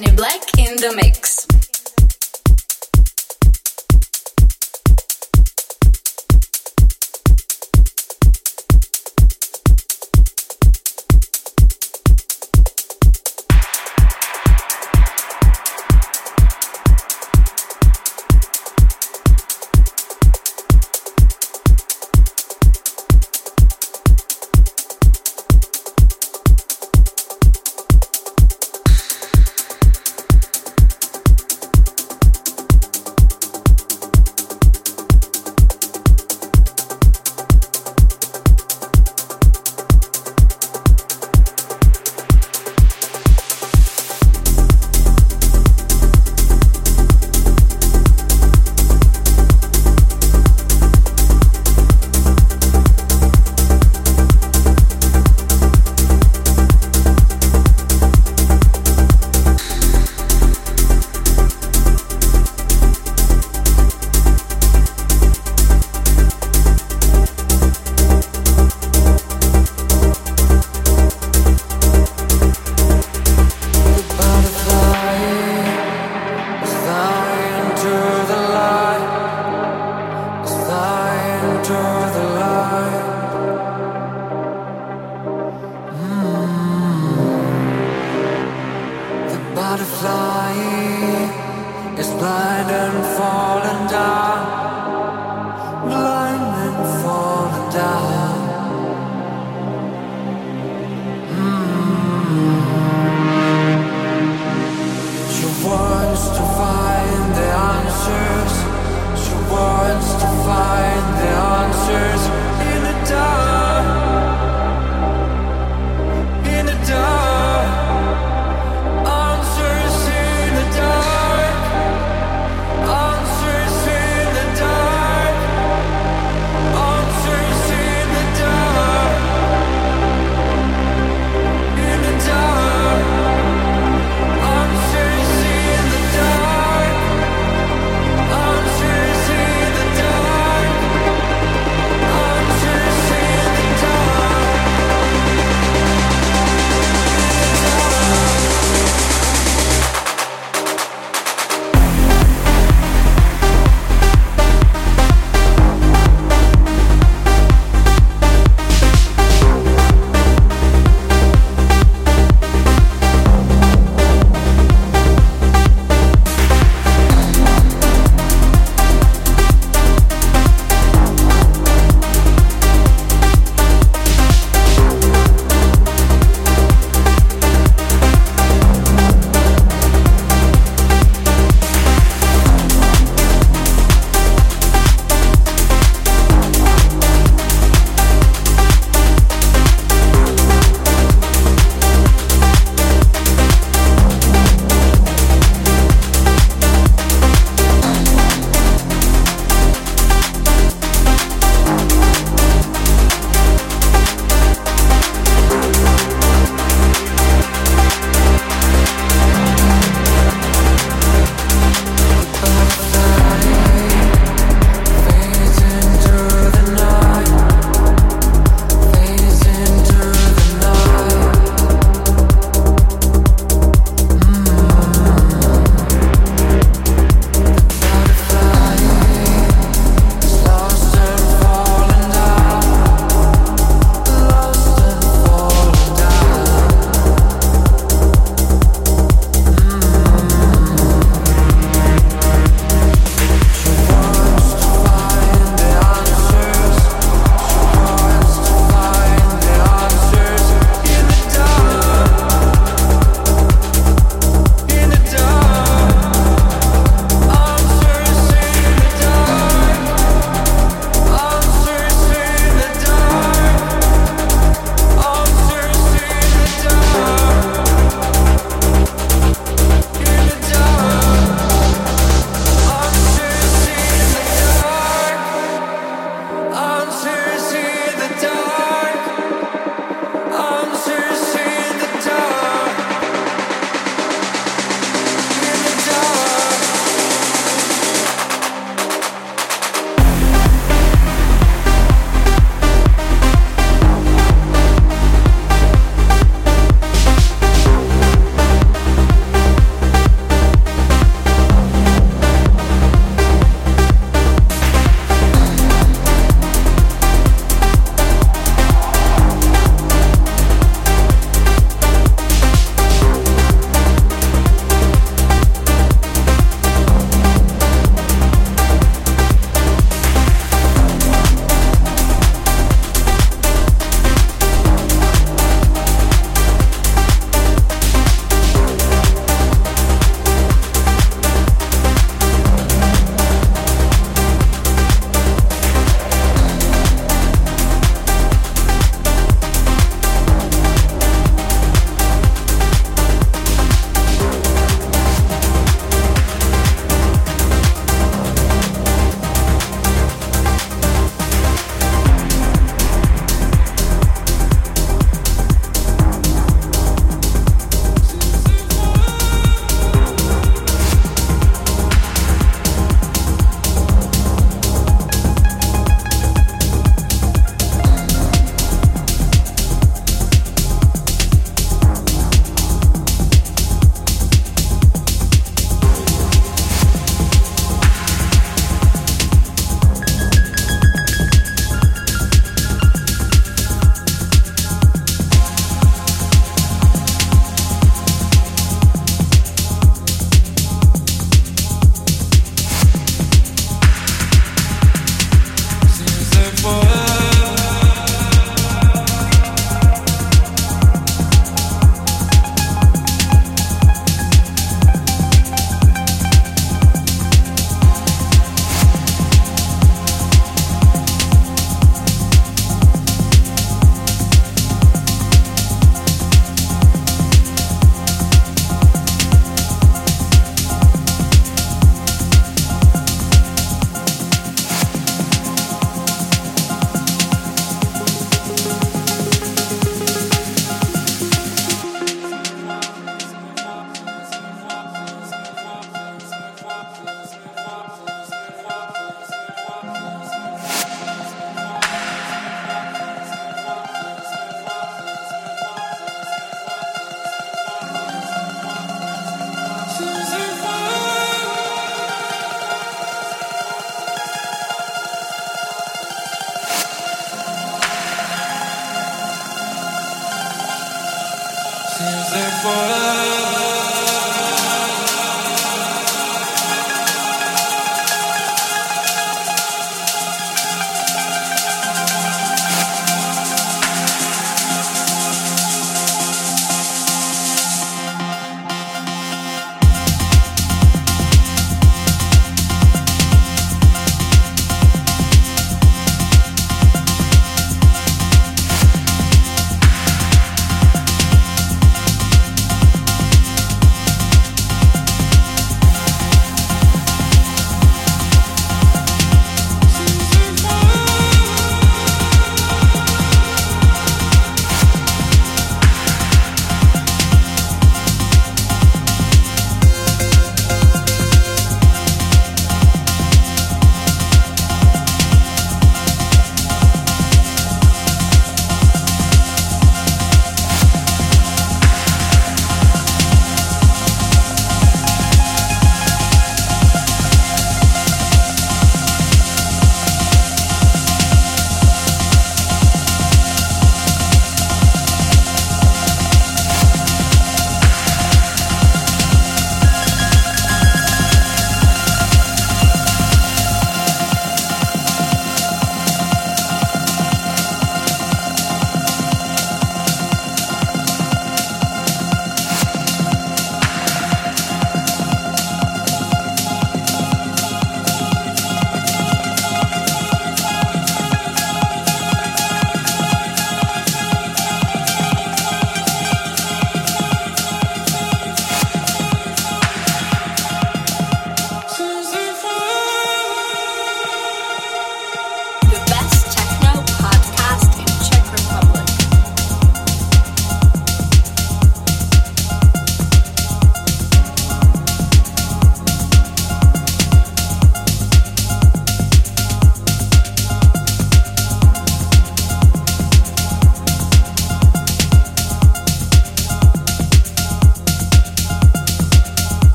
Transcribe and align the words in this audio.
Benny 0.00 0.14
Black 0.14 0.58
in 0.58 0.76
the 0.76 0.92
mix. 0.94 1.27